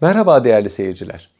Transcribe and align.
Merhaba 0.00 0.44
değerli 0.44 0.70
seyirciler. 0.70 1.30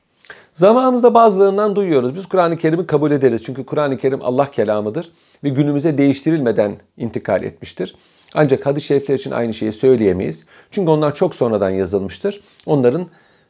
Zamanımızda 0.53 1.15
bazılarından 1.15 1.77
duyuyoruz. 1.77 2.15
Biz 2.15 2.27
Kur'an-ı 2.27 2.57
Kerim'i 2.57 2.87
kabul 2.87 3.11
ederiz. 3.11 3.43
Çünkü 3.45 3.67
Kur'an-ı 3.67 3.99
Kerim 3.99 4.23
Allah 4.23 4.51
kelamıdır 4.51 5.13
ve 5.45 5.49
günümüze 5.49 5.99
değiştirilmeden 5.99 6.77
intikal 6.97 7.43
etmiştir. 7.43 7.95
Ancak 8.35 8.67
hadis-i 8.67 8.87
şerifler 8.87 9.15
için 9.15 9.31
aynı 9.31 9.55
şeyi 9.55 9.73
söyleyemeyiz. 9.73 10.45
Çünkü 10.71 10.91
onlar 10.91 11.15
çok 11.15 11.35
sonradan 11.35 11.71
yazılmıştır. 11.71 12.41
Onların 12.67 13.07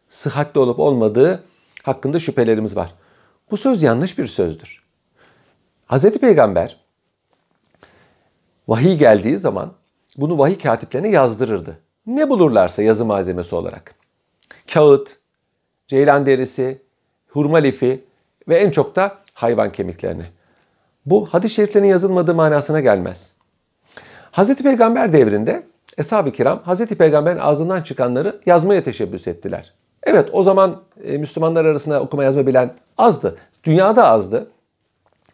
sıhhatli 0.08 0.60
olup 0.60 0.78
olmadığı 0.78 1.44
hakkında 1.82 2.18
şüphelerimiz 2.18 2.76
var. 2.76 2.94
Bu 3.50 3.56
söz 3.56 3.82
yanlış 3.82 4.18
bir 4.18 4.26
sözdür. 4.26 4.84
Hz. 5.86 6.10
Peygamber 6.10 6.76
vahiy 8.68 8.96
geldiği 8.96 9.38
zaman 9.38 9.72
bunu 10.16 10.38
vahiy 10.38 10.58
katiplerine 10.58 11.08
yazdırırdı. 11.08 11.78
Ne 12.06 12.30
bulurlarsa 12.30 12.82
yazı 12.82 13.04
malzemesi 13.04 13.54
olarak. 13.54 13.99
Kağıt, 14.72 15.16
ceylan 15.86 16.26
derisi, 16.26 16.82
hurma 17.28 17.58
lifi 17.58 18.04
ve 18.48 18.56
en 18.56 18.70
çok 18.70 18.96
da 18.96 19.18
hayvan 19.34 19.72
kemiklerini. 19.72 20.24
Bu 21.06 21.26
hadis-i 21.26 21.54
şeriflerin 21.54 21.86
yazılmadığı 21.86 22.34
manasına 22.34 22.80
gelmez. 22.80 23.32
Hazreti 24.30 24.62
Peygamber 24.62 25.12
devrinde 25.12 25.62
Eshab-ı 25.98 26.32
Kiram 26.32 26.62
Hazreti 26.62 26.94
Peygamber'in 26.94 27.38
ağzından 27.38 27.82
çıkanları 27.82 28.40
yazmaya 28.46 28.82
teşebbüs 28.82 29.28
ettiler. 29.28 29.74
Evet 30.02 30.28
o 30.32 30.42
zaman 30.42 30.82
e, 31.04 31.18
Müslümanlar 31.18 31.64
arasında 31.64 32.00
okuma 32.00 32.24
yazma 32.24 32.46
bilen 32.46 32.74
azdı. 32.98 33.36
Dünyada 33.64 34.08
azdı. 34.08 34.50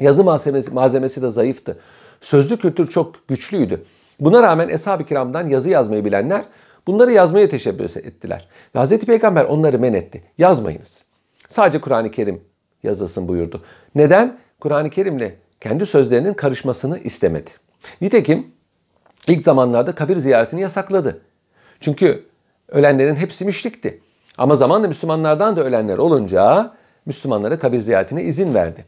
Yazı 0.00 0.24
malzemesi, 0.24 0.70
malzemesi 0.70 1.22
de 1.22 1.28
zayıftı. 1.28 1.78
Sözlü 2.20 2.56
kültür 2.56 2.86
çok 2.86 3.28
güçlüydü. 3.28 3.84
Buna 4.20 4.42
rağmen 4.42 4.68
Eshab-ı 4.68 5.04
Kiram'dan 5.04 5.46
yazı 5.46 5.70
yazmayı 5.70 6.04
bilenler 6.04 6.44
bunları 6.86 7.12
yazmaya 7.12 7.48
teşebbüs 7.48 7.96
ettiler. 7.96 8.48
Ve 8.74 8.80
Hz. 8.80 8.98
Peygamber 8.98 9.44
onları 9.44 9.78
men 9.78 9.92
etti. 9.92 10.22
Yazmayınız. 10.38 11.04
Sadece 11.48 11.80
Kur'an-ı 11.80 12.10
Kerim 12.10 12.40
yazılsın 12.82 13.28
buyurdu. 13.28 13.62
Neden? 13.94 14.38
Kur'an-ı 14.60 14.90
Kerim'le 14.90 15.32
kendi 15.60 15.86
sözlerinin 15.86 16.34
karışmasını 16.34 16.98
istemedi. 16.98 17.50
Nitekim 18.00 18.46
ilk 19.28 19.42
zamanlarda 19.42 19.94
kabir 19.94 20.16
ziyaretini 20.16 20.60
yasakladı. 20.60 21.22
Çünkü 21.80 22.26
ölenlerin 22.68 23.16
hepsi 23.16 23.44
müşrikti. 23.44 24.00
Ama 24.38 24.56
zamanla 24.56 24.88
Müslümanlardan 24.88 25.56
da 25.56 25.64
ölenler 25.64 25.98
olunca 25.98 26.72
Müslümanlara 27.06 27.58
kabir 27.58 27.78
ziyaretine 27.78 28.22
izin 28.22 28.54
verdi. 28.54 28.84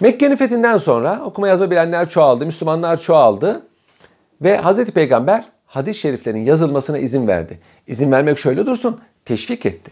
Mekke'nin 0.00 0.36
fethinden 0.36 0.78
sonra 0.78 1.20
okuma 1.24 1.48
yazma 1.48 1.70
bilenler 1.70 2.08
çoğaldı, 2.08 2.46
Müslümanlar 2.46 3.00
çoğaldı 3.00 3.62
ve 4.42 4.58
Hz. 4.58 4.84
Peygamber 4.84 5.44
hadis-i 5.72 6.00
şeriflerin 6.00 6.44
yazılmasına 6.44 6.98
izin 6.98 7.28
verdi. 7.28 7.58
İzin 7.86 8.12
vermek 8.12 8.38
şöyle 8.38 8.66
dursun, 8.66 9.00
teşvik 9.24 9.66
etti. 9.66 9.90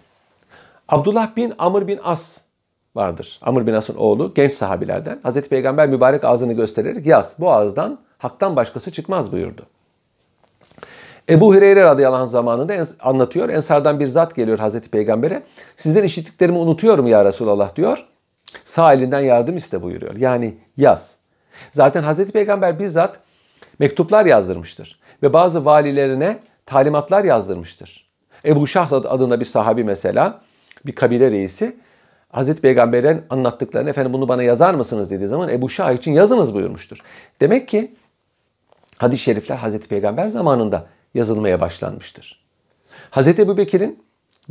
Abdullah 0.88 1.36
bin 1.36 1.54
Amr 1.58 1.86
bin 1.86 2.00
As 2.04 2.40
vardır. 2.94 3.40
Amr 3.42 3.66
bin 3.66 3.72
As'ın 3.72 3.96
oğlu 3.96 4.34
genç 4.34 4.52
sahabilerden. 4.52 5.20
Hazreti 5.22 5.48
Peygamber 5.48 5.88
mübarek 5.88 6.24
ağzını 6.24 6.52
göstererek 6.52 7.06
yaz. 7.06 7.34
Bu 7.38 7.50
ağızdan 7.50 7.98
haktan 8.18 8.56
başkası 8.56 8.90
çıkmaz 8.90 9.32
buyurdu. 9.32 9.66
Ebu 11.30 11.54
Hureyre 11.54 11.84
radıyallahu 11.84 12.22
anh 12.22 12.28
zamanında 12.28 12.74
anlatıyor. 13.00 13.48
Ensardan 13.48 14.00
bir 14.00 14.06
zat 14.06 14.34
geliyor 14.34 14.58
Hazreti 14.58 14.90
Peygamber'e. 14.90 15.42
Sizden 15.76 16.04
işittiklerimi 16.04 16.58
unutuyorum 16.58 17.06
ya 17.06 17.24
Resulallah 17.24 17.76
diyor. 17.76 18.06
Sağ 18.64 18.92
elinden 18.92 19.20
yardım 19.20 19.56
iste 19.56 19.82
buyuruyor. 19.82 20.16
Yani 20.16 20.58
yaz. 20.76 21.16
Zaten 21.72 22.02
Hazreti 22.02 22.32
Peygamber 22.32 22.78
bizzat 22.78 23.20
mektuplar 23.80 24.26
yazdırmıştır. 24.26 25.00
Ve 25.22 25.32
bazı 25.32 25.64
valilerine 25.64 26.38
talimatlar 26.66 27.24
yazdırmıştır. 27.24 28.10
Ebu 28.44 28.66
Şah 28.66 28.92
adında 28.92 29.40
bir 29.40 29.44
sahabi 29.44 29.84
mesela 29.84 30.40
bir 30.86 30.94
kabile 30.94 31.30
reisi 31.30 31.76
Hazreti 32.28 32.60
Peygamber'in 32.60 33.22
anlattıklarını 33.30 33.90
efendim 33.90 34.12
bunu 34.12 34.28
bana 34.28 34.42
yazar 34.42 34.74
mısınız 34.74 35.10
dediği 35.10 35.26
zaman 35.26 35.48
Ebu 35.48 35.68
Şah 35.68 35.92
için 35.92 36.12
yazınız 36.12 36.54
buyurmuştur. 36.54 36.98
Demek 37.40 37.68
ki 37.68 37.94
hadis-i 38.98 39.22
şerifler 39.22 39.56
Hazreti 39.56 39.88
Peygamber 39.88 40.28
zamanında 40.28 40.86
yazılmaya 41.14 41.60
başlanmıştır. 41.60 42.44
Hazreti 43.10 43.42
Ebu 43.42 43.56
Bekir'in 43.56 44.02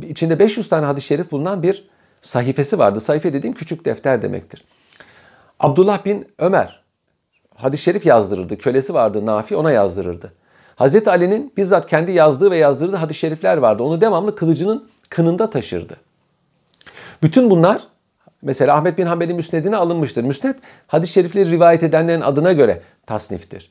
içinde 0.02 0.38
500 0.38 0.68
tane 0.68 0.86
hadis-i 0.86 1.06
şerif 1.06 1.30
bulunan 1.30 1.62
bir 1.62 1.90
sahifesi 2.22 2.78
vardı. 2.78 3.00
Sayfa 3.00 3.32
dediğim 3.32 3.54
küçük 3.54 3.84
defter 3.84 4.22
demektir. 4.22 4.64
Abdullah 5.60 6.04
bin 6.04 6.28
Ömer 6.38 6.82
hadis-i 7.62 7.82
şerif 7.82 8.06
yazdırırdı. 8.06 8.58
Kölesi 8.58 8.94
vardı 8.94 9.26
Nafi 9.26 9.56
ona 9.56 9.72
yazdırırdı. 9.72 10.32
Hazreti 10.76 11.10
Ali'nin 11.10 11.52
bizzat 11.56 11.86
kendi 11.86 12.12
yazdığı 12.12 12.50
ve 12.50 12.56
yazdırdığı 12.56 12.96
hadis-i 12.96 13.18
şerifler 13.18 13.56
vardı. 13.56 13.82
Onu 13.82 14.00
devamlı 14.00 14.36
kılıcının 14.36 14.88
kınında 15.08 15.50
taşırdı. 15.50 15.96
Bütün 17.22 17.50
bunlar 17.50 17.82
mesela 18.42 18.76
Ahmet 18.76 18.98
bin 18.98 19.06
Hanbel'in 19.06 19.36
müsnedine 19.36 19.76
alınmıştır. 19.76 20.24
Müsned 20.24 20.54
hadis-i 20.86 21.12
şerifleri 21.12 21.50
rivayet 21.50 21.82
edenlerin 21.82 22.20
adına 22.20 22.52
göre 22.52 22.82
tasniftir. 23.06 23.70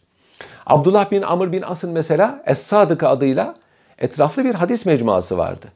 Abdullah 0.65 1.11
bin 1.11 1.21
Amr 1.21 1.51
bin 1.51 1.61
As'ın 1.61 1.91
mesela 1.91 2.43
Es-Sadık 2.45 3.03
adıyla 3.03 3.55
etraflı 3.97 4.45
bir 4.45 4.55
hadis 4.55 4.85
mecmuası 4.85 5.37
vardı. 5.37 5.67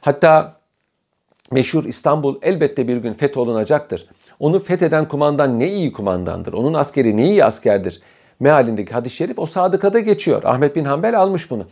Hatta 0.00 0.56
meşhur 1.50 1.84
İstanbul 1.84 2.36
elbette 2.42 2.88
bir 2.88 2.96
gün 2.96 3.14
fetholunacaktır. 3.14 4.06
Onu 4.44 4.60
fetheden 4.60 5.08
kumandan 5.08 5.60
ne 5.60 5.68
iyi 5.70 5.92
kumandandır. 5.92 6.52
Onun 6.52 6.74
askeri 6.74 7.16
ne 7.16 7.30
iyi 7.30 7.44
askerdir. 7.44 8.00
Mealindeki 8.40 8.92
hadis-i 8.92 9.16
şerif 9.16 9.38
o 9.38 9.46
sadıkada 9.46 10.00
geçiyor. 10.00 10.42
Ahmet 10.44 10.76
bin 10.76 10.84
Hanbel 10.84 11.18
almış 11.18 11.50
bunu. 11.50 11.66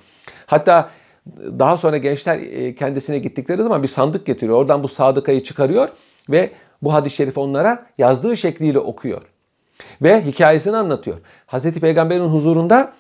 Hatta 0.46 0.90
daha 1.36 1.76
sonra 1.76 1.96
gençler 1.96 2.38
e, 2.38 2.74
kendisine 2.74 3.18
gittikleri 3.18 3.62
zaman 3.62 3.82
bir 3.82 3.88
sandık 3.88 4.26
getiriyor. 4.26 4.58
Oradan 4.58 4.82
bu 4.82 4.88
sadıkayı 4.88 5.42
çıkarıyor 5.42 5.88
ve 6.30 6.50
bu 6.82 6.94
hadis-i 6.94 7.16
şerifi 7.16 7.40
onlara 7.40 7.86
yazdığı 7.98 8.36
şekliyle 8.36 8.78
okuyor. 8.78 9.22
Ve 10.02 10.24
hikayesini 10.24 10.76
anlatıyor. 10.76 11.18
Hazreti 11.46 11.80
Peygamber'in 11.80 12.28
huzurunda 12.28 12.92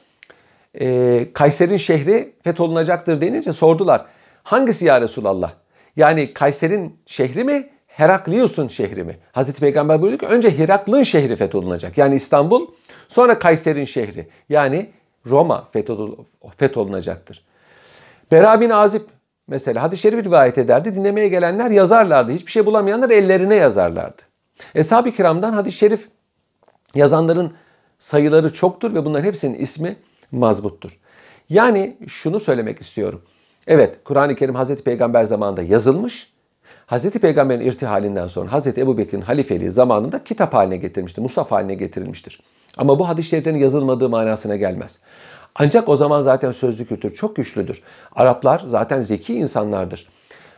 e, 0.80 1.28
Kayser'in 1.32 1.76
şehri 1.76 2.34
fetholunacaktır 2.44 3.20
denince 3.20 3.52
sordular. 3.52 4.04
Hangisi 4.42 4.86
ya 4.86 5.00
Resulallah? 5.00 5.52
Yani 5.96 6.32
Kayser'in 6.32 6.96
şehri 7.06 7.44
mi? 7.44 7.71
Heraklius'un 7.96 8.68
şehri 8.68 9.04
mi? 9.04 9.18
Hazreti 9.32 9.60
Peygamber 9.60 10.02
buyurdu 10.02 10.18
ki 10.18 10.26
önce 10.26 10.58
Herakl'ın 10.58 11.02
şehri 11.02 11.36
fetholunacak. 11.36 11.98
Yani 11.98 12.14
İstanbul. 12.14 12.66
Sonra 13.08 13.38
Kayser'in 13.38 13.84
şehri. 13.84 14.28
Yani 14.48 14.90
Roma 15.26 15.68
fetholunacaktır. 16.56 17.44
Bera 18.30 18.60
bin 18.60 18.70
Azib 18.70 19.02
mesela 19.48 19.82
hadis-i 19.82 20.02
şerif 20.02 20.24
rivayet 20.24 20.58
ederdi. 20.58 20.94
Dinlemeye 20.94 21.28
gelenler 21.28 21.70
yazarlardı. 21.70 22.32
Hiçbir 22.32 22.50
şey 22.50 22.66
bulamayanlar 22.66 23.10
ellerine 23.10 23.54
yazarlardı. 23.54 24.22
Eshab-ı 24.74 25.12
kiramdan 25.12 25.52
hadis-i 25.52 25.78
şerif 25.78 26.08
yazanların 26.94 27.52
sayıları 27.98 28.52
çoktur 28.52 28.94
ve 28.94 29.04
bunların 29.04 29.24
hepsinin 29.24 29.58
ismi 29.58 29.96
mazbuttur. 30.30 30.98
Yani 31.48 31.96
şunu 32.06 32.40
söylemek 32.40 32.80
istiyorum. 32.80 33.22
Evet 33.66 33.98
Kur'an-ı 34.04 34.34
Kerim 34.34 34.54
Hazreti 34.54 34.84
Peygamber 34.84 35.24
zamanında 35.24 35.62
yazılmış. 35.62 36.32
Hazreti 36.86 37.18
Peygamber'in 37.18 37.60
irtihalinden 37.60 38.26
sonra 38.26 38.52
Hazreti 38.52 38.80
Ebu 38.80 38.98
Bekir'in 38.98 39.22
halifeliği 39.22 39.70
zamanında 39.70 40.24
kitap 40.24 40.54
haline 40.54 40.76
getirmiştir, 40.76 41.22
musaf 41.22 41.50
haline 41.50 41.74
getirilmiştir. 41.74 42.40
Ama 42.76 42.98
bu 42.98 43.08
hadis-i 43.08 43.28
şeriflerin 43.28 43.58
yazılmadığı 43.58 44.08
manasına 44.08 44.56
gelmez. 44.56 44.98
Ancak 45.54 45.88
o 45.88 45.96
zaman 45.96 46.20
zaten 46.20 46.52
sözlü 46.52 46.86
kültür 46.86 47.14
çok 47.14 47.36
güçlüdür. 47.36 47.82
Araplar 48.12 48.62
zaten 48.66 49.00
zeki 49.00 49.34
insanlardır. 49.34 50.08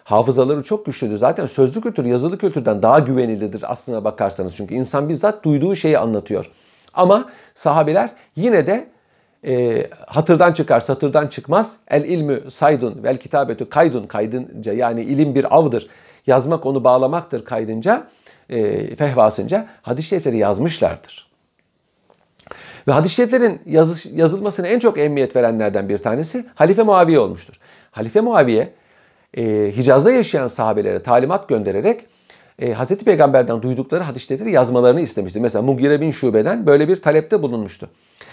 Hafızaları 0.05 0.63
çok 0.63 0.87
güçlüdür. 0.87 1.17
Zaten 1.17 1.47
sözlü 1.47 1.81
kültür 1.81 2.05
yazılı 2.05 2.39
kültürden 2.39 2.83
daha 2.83 2.99
güvenilidir 2.99 3.73
aslına 3.73 4.05
bakarsanız. 4.05 4.57
Çünkü 4.57 4.75
insan 4.75 5.09
bizzat 5.09 5.45
duyduğu 5.45 5.75
şeyi 5.77 5.99
anlatıyor. 5.99 6.51
Ama 6.95 7.31
sahabiler 7.55 8.11
yine 8.37 8.67
de 8.67 8.89
e, 9.47 9.87
hatırdan 10.07 10.53
çıkar, 10.53 10.81
satırdan 10.81 11.27
çıkmaz. 11.27 11.77
El 11.89 12.05
ilmü 12.05 12.51
saydun 12.51 13.03
vel 13.03 13.17
kitabetü 13.17 13.69
kaydun 13.69 14.07
kaydınca 14.07 14.73
yani 14.73 15.03
ilim 15.03 15.35
bir 15.35 15.57
avdır. 15.57 15.89
Yazmak 16.27 16.67
onu 16.67 16.85
bağlamaktır 16.85 17.45
kaydınca, 17.45 18.07
e, 18.51 18.97
fehvasınca 18.97 19.69
hadis-i 19.83 20.09
şerifleri 20.09 20.39
yazmışlardır. 20.39 21.35
Ve 22.89 22.93
hadis-i 22.93 23.15
şeriflerin 23.15 23.61
yazı, 23.67 24.09
yazılmasına 24.17 24.67
en 24.67 24.79
çok 24.79 24.99
emniyet 24.99 25.37
verenlerden 25.37 25.89
bir 25.89 25.99
tanesi 25.99 26.47
Halife 26.55 26.83
Muaviye 26.83 27.19
olmuştur. 27.19 27.55
Halife 27.91 28.21
Muaviye 28.21 28.73
e, 29.37 29.73
Hicaz'da 29.77 30.11
yaşayan 30.11 30.47
sahabelere 30.47 31.03
talimat 31.03 31.49
göndererek 31.49 32.07
e, 32.59 32.75
Hz. 32.75 32.97
Peygamber'den 32.97 33.63
duydukları 33.63 34.03
hadis 34.03 34.29
şerifleri 34.29 34.53
yazmalarını 34.53 35.01
istemişti. 35.01 35.41
Mesela 35.41 35.63
Mugire 35.63 36.01
bin 36.01 36.11
Şube'den 36.11 36.67
böyle 36.67 36.89
bir 36.89 36.97
talepte 36.97 37.43
bulunmuştu. 37.43 37.91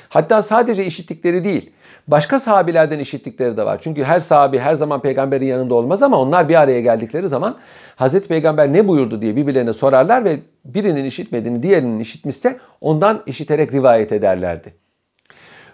Hatta 0.09 0.41
sadece 0.41 0.85
işittikleri 0.85 1.43
değil, 1.43 1.71
başka 2.07 2.39
sahabilerden 2.39 2.99
işittikleri 2.99 3.57
de 3.57 3.65
var. 3.65 3.77
Çünkü 3.81 4.03
her 4.03 4.19
sahabi 4.19 4.59
her 4.59 4.75
zaman 4.75 5.01
peygamberin 5.01 5.45
yanında 5.45 5.75
olmaz 5.75 6.03
ama 6.03 6.19
onlar 6.19 6.49
bir 6.49 6.55
araya 6.55 6.81
geldikleri 6.81 7.27
zaman 7.27 7.57
Hazreti 7.95 8.27
Peygamber 8.27 8.73
ne 8.73 8.87
buyurdu 8.87 9.21
diye 9.21 9.35
birbirlerine 9.35 9.73
sorarlar 9.73 10.25
ve 10.25 10.39
birinin 10.65 11.05
işitmediğini 11.05 11.63
diğerinin 11.63 11.99
işitmişse 11.99 12.59
ondan 12.81 13.23
işiterek 13.25 13.73
rivayet 13.73 14.11
ederlerdi. 14.11 14.73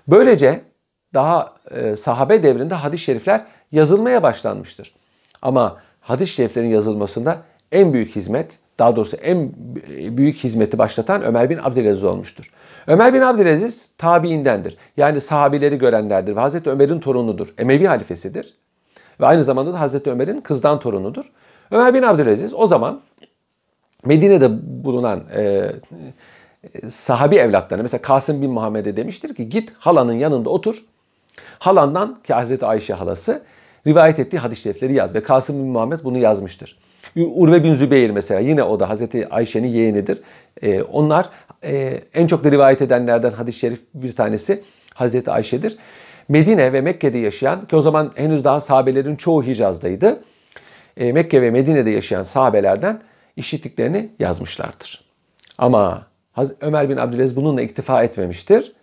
Böylece 0.07 0.61
daha 1.13 1.53
e, 1.71 1.95
sahabe 1.95 2.43
devrinde 2.43 2.75
hadis-i 2.75 3.03
şerifler 3.03 3.45
yazılmaya 3.71 4.23
başlanmıştır. 4.23 4.93
Ama 5.41 5.77
hadis-i 6.01 6.33
şeriflerin 6.33 6.67
yazılmasında 6.67 7.37
en 7.71 7.93
büyük 7.93 8.15
hizmet, 8.15 8.57
daha 8.79 8.95
doğrusu 8.95 9.17
en 9.17 9.51
büyük 10.17 10.37
hizmeti 10.37 10.77
başlatan 10.77 11.23
Ömer 11.23 11.49
bin 11.49 11.57
Abdülaziz 11.57 12.03
olmuştur. 12.03 12.51
Ömer 12.87 13.13
bin 13.13 13.21
Abdülaziz 13.21 13.89
tabiindendir. 13.97 14.77
Yani 14.97 15.21
sahabileri 15.21 15.77
görenlerdir 15.77 16.35
ve 16.35 16.39
Hazreti 16.39 16.69
Ömer'in 16.69 16.99
torunudur. 16.99 17.53
Emevi 17.57 17.87
halifesidir. 17.87 18.53
Ve 19.19 19.25
aynı 19.25 19.43
zamanda 19.43 19.73
da 19.73 19.79
Hazreti 19.79 20.11
Ömer'in 20.11 20.41
kızdan 20.41 20.79
torunudur. 20.79 21.31
Ömer 21.71 21.93
bin 21.93 22.03
Abdülaziz 22.03 22.53
o 22.53 22.67
zaman 22.67 23.01
Medine'de 24.05 24.49
bulunan 24.83 25.23
e, 25.35 25.71
sahabi 26.89 27.35
evlatlarına 27.35 27.81
mesela 27.81 28.01
Kasım 28.01 28.41
bin 28.41 28.51
Muhammed'e 28.51 28.97
demiştir 28.97 29.35
ki 29.35 29.49
git 29.49 29.73
halanın 29.79 30.13
yanında 30.13 30.49
otur. 30.49 30.85
Halandan 31.59 32.19
ki 32.23 32.33
Hazreti 32.33 32.65
Ayşe 32.65 32.93
halası 32.93 33.41
rivayet 33.87 34.19
ettiği 34.19 34.37
hadis-i 34.37 34.61
şerifleri 34.61 34.93
yaz 34.93 35.15
ve 35.15 35.23
Kasım 35.23 35.59
bin 35.59 35.65
Muhammed 35.65 35.99
bunu 36.03 36.17
yazmıştır. 36.17 36.77
Urve 37.15 37.63
bin 37.63 37.73
Zübeyir 37.73 38.09
mesela 38.09 38.39
yine 38.39 38.63
o 38.63 38.79
da 38.79 38.89
Hazreti 38.89 39.29
Ayşe'nin 39.29 39.67
yeğenidir. 39.67 40.21
Ee, 40.61 40.81
onlar 40.81 41.29
e, 41.63 42.01
en 42.13 42.27
çok 42.27 42.43
da 42.43 42.51
rivayet 42.51 42.81
edenlerden 42.81 43.31
hadis-i 43.31 43.59
şerif 43.59 43.79
bir 43.93 44.11
tanesi 44.11 44.63
Hazreti 44.93 45.31
Ayşe'dir. 45.31 45.77
Medine 46.29 46.73
ve 46.73 46.81
Mekke'de 46.81 47.17
yaşayan 47.17 47.67
ki 47.67 47.75
o 47.75 47.81
zaman 47.81 48.11
henüz 48.15 48.43
daha 48.43 48.61
sahabelerin 48.61 49.15
çoğu 49.15 49.43
Hicaz'daydı. 49.43 50.19
E, 50.97 51.11
Mekke 51.11 51.41
ve 51.41 51.51
Medine'de 51.51 51.89
yaşayan 51.89 52.23
sahabelerden 52.23 53.01
işittiklerini 53.35 54.09
yazmışlardır. 54.19 55.05
Ama 55.57 56.07
Ömer 56.61 56.89
bin 56.89 56.97
Abdülaziz 56.97 57.35
bununla 57.35 57.61
iktifa 57.61 58.03
etmemiştir. 58.03 58.73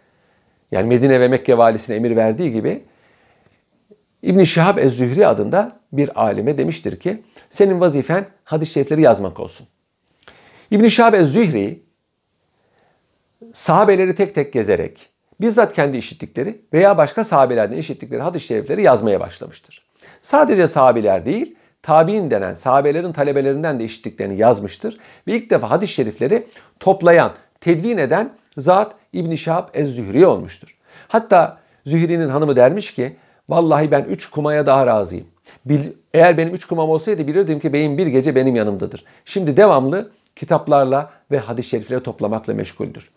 Yani 0.72 0.88
Medine 0.88 1.20
ve 1.20 1.28
Mekke 1.28 1.58
valisine 1.58 1.96
emir 1.96 2.16
verdiği 2.16 2.52
gibi 2.52 2.82
İbn 4.24 4.42
Şihab 4.42 4.78
Ez-Zühri 4.78 5.26
adında 5.26 5.80
bir 5.92 6.20
alime 6.22 6.58
demiştir 6.58 7.00
ki 7.00 7.22
senin 7.48 7.80
vazifen 7.80 8.26
hadis-i 8.44 8.72
şerifleri 8.72 9.02
yazmak 9.02 9.40
olsun. 9.40 9.66
İbn 10.70 10.86
Şihab 10.86 11.14
Ez-Zühri 11.14 11.82
sahabeleri 13.52 14.14
tek 14.14 14.34
tek 14.34 14.52
gezerek 14.52 15.10
bizzat 15.40 15.72
kendi 15.72 15.96
işittikleri 15.96 16.60
veya 16.72 16.98
başka 16.98 17.24
sahabelerden 17.24 17.76
işittikleri 17.76 18.22
hadis-i 18.22 18.46
şerifleri 18.46 18.82
yazmaya 18.82 19.20
başlamıştır. 19.20 19.82
Sadece 20.20 20.68
sahabeler 20.68 21.26
değil, 21.26 21.56
tabi'in 21.82 22.30
denen 22.30 22.54
sahabelerin 22.54 23.12
talebelerinden 23.12 23.80
de 23.80 23.84
işittiklerini 23.84 24.36
yazmıştır. 24.36 24.98
Ve 25.26 25.32
ilk 25.32 25.50
defa 25.50 25.70
hadis-i 25.70 25.92
şerifleri 25.92 26.46
toplayan, 26.80 27.32
tedvin 27.60 27.98
eden 27.98 28.34
zat 28.58 28.94
İbn 29.12 29.34
Şihab 29.34 29.68
Ez-Zühri 29.74 30.26
olmuştur. 30.26 30.76
Hatta 31.08 31.58
Zühri'nin 31.86 32.28
hanımı 32.28 32.56
dermiş 32.56 32.94
ki 32.94 33.16
vallahi 33.48 33.90
ben 33.90 34.02
üç 34.02 34.30
kumaya 34.30 34.66
daha 34.66 34.86
razıyım. 34.86 35.26
Bil, 35.64 35.80
eğer 36.14 36.38
benim 36.38 36.54
üç 36.54 36.64
kumam 36.64 36.90
olsaydı 36.90 37.26
bilirdim 37.26 37.60
ki 37.60 37.72
beyim 37.72 37.98
bir 37.98 38.06
gece 38.06 38.34
benim 38.34 38.56
yanımdadır. 38.56 39.04
Şimdi 39.24 39.56
devamlı 39.56 40.10
kitaplarla 40.36 41.10
ve 41.30 41.38
hadis-i 41.38 41.68
şerifleri 41.68 42.02
toplamakla 42.02 42.54
meşguldür. 42.54 43.10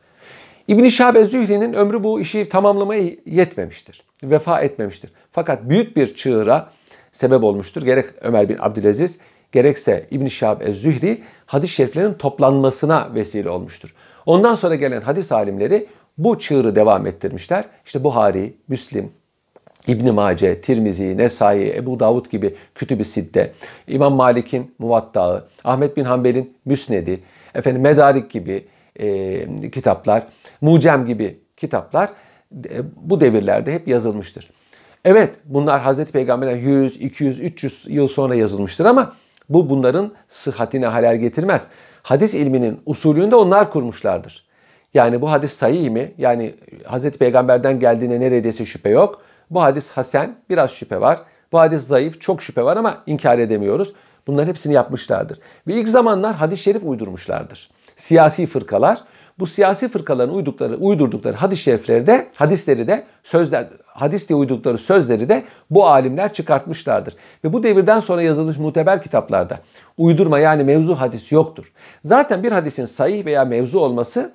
İbn-i 0.67 0.91
Şahab 0.91 1.25
Zühri'nin 1.25 1.73
ömrü 1.73 2.03
bu 2.03 2.21
işi 2.21 2.49
tamamlamaya 2.49 3.03
yetmemiştir. 3.25 4.03
Vefa 4.23 4.61
etmemiştir. 4.61 5.11
Fakat 5.31 5.69
büyük 5.69 5.97
bir 5.97 6.15
çığıra 6.15 6.69
sebep 7.11 7.43
olmuştur. 7.43 7.81
Gerek 7.81 8.05
Ömer 8.21 8.49
bin 8.49 8.57
Abdülaziz 8.59 9.17
gerekse 9.51 10.07
İbn-i 10.11 10.31
Şahab 10.31 10.73
Zühri 10.73 11.23
hadis-i 11.45 11.73
şeriflerin 11.73 12.13
toplanmasına 12.13 13.09
vesile 13.15 13.49
olmuştur. 13.49 13.95
Ondan 14.25 14.55
sonra 14.55 14.75
gelen 14.75 15.01
hadis 15.01 15.31
alimleri 15.31 15.87
bu 16.17 16.39
çığırı 16.39 16.75
devam 16.75 17.07
ettirmişler. 17.07 17.65
İşte 17.85 18.03
Buhari, 18.03 18.53
Müslim, 18.67 19.11
İbn 19.87 20.13
Mace, 20.13 20.61
Tirmizi, 20.61 21.17
Nesai, 21.17 21.73
Ebu 21.75 21.99
Davud 21.99 22.31
gibi 22.31 22.55
kütüb-i 22.75 23.05
sitte, 23.05 23.51
İmam 23.87 24.13
Malik'in 24.13 24.75
Muvattağı, 24.79 25.47
Ahmet 25.63 25.97
bin 25.97 26.03
Hanbel'in 26.03 26.57
Müsnedi, 26.65 27.19
efendim 27.55 27.81
Medarik 27.81 28.31
gibi 28.31 28.65
e, 28.99 29.69
kitaplar, 29.71 30.27
Mucem 30.61 31.05
gibi 31.05 31.39
kitaplar 31.57 32.09
e, 32.55 32.79
bu 32.95 33.21
devirlerde 33.21 33.73
hep 33.73 33.87
yazılmıştır. 33.87 34.49
Evet 35.05 35.35
bunlar 35.45 35.81
Hazreti 35.81 36.11
Peygamber'den 36.11 36.57
100, 36.57 36.97
200, 36.97 37.39
300 37.39 37.85
yıl 37.87 38.07
sonra 38.07 38.35
yazılmıştır 38.35 38.85
ama 38.85 39.13
bu 39.49 39.69
bunların 39.69 40.11
sıhhatine 40.27 40.85
halel 40.85 41.17
getirmez. 41.17 41.67
Hadis 42.03 42.35
ilminin 42.35 42.79
usulünde 42.85 43.35
onlar 43.35 43.71
kurmuşlardır. 43.71 44.47
Yani 44.93 45.21
bu 45.21 45.31
hadis 45.31 45.53
sahih 45.53 45.89
mi? 45.89 46.11
Yani 46.17 46.55
Hazreti 46.85 47.19
Peygamber'den 47.19 47.79
geldiğine 47.79 48.19
neredeyse 48.19 48.65
şüphe 48.65 48.89
yok. 48.89 49.21
Bu 49.51 49.61
hadis 49.61 49.91
hasen, 49.91 50.35
biraz 50.49 50.71
şüphe 50.71 51.01
var. 51.01 51.19
Bu 51.51 51.59
hadis 51.59 51.81
zayıf, 51.87 52.21
çok 52.21 52.41
şüphe 52.41 52.63
var 52.63 52.77
ama 52.77 53.03
inkar 53.05 53.39
edemiyoruz. 53.39 53.93
Bunların 54.27 54.47
hepsini 54.47 54.73
yapmışlardır. 54.73 55.39
Ve 55.67 55.73
ilk 55.73 55.87
zamanlar 55.87 56.35
hadis-i 56.35 56.63
şerif 56.63 56.83
uydurmuşlardır. 56.83 57.69
Siyasi 57.95 58.45
fırkalar 58.45 59.03
bu 59.39 59.47
siyasi 59.47 59.89
fırkaların 59.89 60.35
uydukları, 60.35 60.75
uydurdukları 60.75 61.35
hadis-i 61.35 61.63
şerifleri 61.63 62.07
de, 62.07 62.27
hadisleri 62.35 62.87
de, 62.87 63.03
sözler, 63.23 63.67
hadis 63.85 64.29
diye 64.29 64.37
uydurdukları 64.37 64.77
sözleri 64.77 65.29
de 65.29 65.43
bu 65.69 65.87
alimler 65.87 66.33
çıkartmışlardır. 66.33 67.15
Ve 67.43 67.53
bu 67.53 67.63
devirden 67.63 67.99
sonra 67.99 68.21
yazılmış 68.21 68.57
muteber 68.57 69.01
kitaplarda 69.01 69.59
uydurma 69.97 70.39
yani 70.39 70.63
mevzu 70.63 70.95
hadis 70.95 71.31
yoktur. 71.31 71.71
Zaten 72.03 72.43
bir 72.43 72.51
hadisin 72.51 72.85
sahih 72.85 73.25
veya 73.25 73.45
mevzu 73.45 73.79
olması 73.79 74.33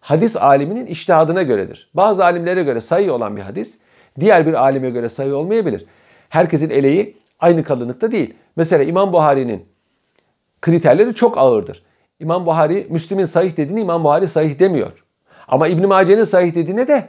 hadis 0.00 0.36
aliminin 0.36 0.86
iştihadına 0.86 1.42
göredir. 1.42 1.90
Bazı 1.94 2.24
alimlere 2.24 2.62
göre 2.62 2.80
sahih 2.80 3.12
olan 3.12 3.36
bir 3.36 3.42
hadis 3.42 3.78
diğer 4.20 4.46
bir 4.46 4.54
alime 4.54 4.90
göre 4.90 5.08
sahih 5.08 5.34
olmayabilir. 5.34 5.86
Herkesin 6.28 6.70
eleği 6.70 7.16
aynı 7.40 7.64
kalınlıkta 7.64 8.12
değil. 8.12 8.34
Mesela 8.56 8.84
İmam 8.84 9.12
Buhari'nin 9.12 9.64
kriterleri 10.62 11.14
çok 11.14 11.38
ağırdır. 11.38 11.82
İmam 12.20 12.46
Buhari 12.46 12.86
Müslim'in 12.90 13.24
sahih 13.24 13.56
dediğini 13.56 13.80
İmam 13.80 14.04
Buhari 14.04 14.28
sahih 14.28 14.58
demiyor. 14.58 15.04
Ama 15.48 15.68
İbn 15.68 15.86
Mace'nin 15.86 16.24
sahih 16.24 16.54
dediğine 16.54 16.88
de 16.88 17.08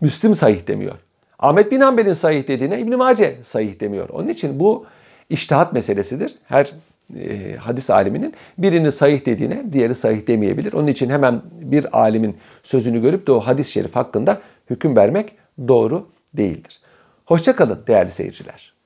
Müslim 0.00 0.34
sahih 0.34 0.66
demiyor. 0.66 0.94
Ahmet 1.38 1.72
bin 1.72 1.80
Hanbel'in 1.80 2.12
sahih 2.12 2.48
dediğine 2.48 2.80
İbn 2.80 2.96
Mace 2.96 3.38
sahih 3.42 3.80
demiyor. 3.80 4.08
Onun 4.08 4.28
için 4.28 4.60
bu 4.60 4.86
iştihat 5.30 5.72
meselesidir. 5.72 6.36
Her 6.44 6.72
e, 7.18 7.56
hadis 7.56 7.90
aliminin 7.90 8.34
birini 8.58 8.92
sahih 8.92 9.26
dediğine 9.26 9.72
diğeri 9.72 9.94
sahih 9.94 10.26
demeyebilir. 10.26 10.72
Onun 10.72 10.86
için 10.86 11.10
hemen 11.10 11.42
bir 11.52 11.98
alimin 11.98 12.36
sözünü 12.62 13.02
görüp 13.02 13.26
de 13.26 13.32
o 13.32 13.40
hadis-i 13.40 13.72
şerif 13.72 13.96
hakkında 13.96 14.40
hüküm 14.70 14.96
vermek 14.96 15.32
doğru 15.68 16.10
değildir. 16.36 16.80
Hoşçakalın 17.24 17.84
değerli 17.86 18.10
seyirciler. 18.10 18.79